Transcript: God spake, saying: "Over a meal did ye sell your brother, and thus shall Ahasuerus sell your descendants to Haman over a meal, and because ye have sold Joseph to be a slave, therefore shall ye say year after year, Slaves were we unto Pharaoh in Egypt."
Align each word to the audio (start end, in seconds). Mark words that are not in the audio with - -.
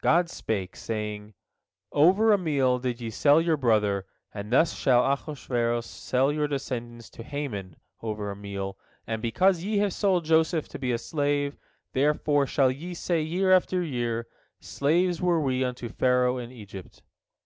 God 0.00 0.30
spake, 0.30 0.76
saying: 0.76 1.34
"Over 1.92 2.32
a 2.32 2.38
meal 2.38 2.78
did 2.78 3.02
ye 3.02 3.10
sell 3.10 3.38
your 3.38 3.58
brother, 3.58 4.06
and 4.32 4.50
thus 4.50 4.72
shall 4.72 5.04
Ahasuerus 5.04 5.84
sell 5.86 6.32
your 6.32 6.48
descendants 6.48 7.10
to 7.10 7.22
Haman 7.22 7.76
over 8.00 8.30
a 8.30 8.34
meal, 8.34 8.78
and 9.06 9.20
because 9.20 9.62
ye 9.62 9.76
have 9.80 9.92
sold 9.92 10.24
Joseph 10.24 10.68
to 10.68 10.78
be 10.78 10.90
a 10.92 10.96
slave, 10.96 11.58
therefore 11.92 12.46
shall 12.46 12.70
ye 12.70 12.94
say 12.94 13.20
year 13.20 13.52
after 13.52 13.82
year, 13.82 14.26
Slaves 14.58 15.20
were 15.20 15.38
we 15.42 15.62
unto 15.62 15.90
Pharaoh 15.90 16.38
in 16.38 16.50
Egypt." 16.50 17.02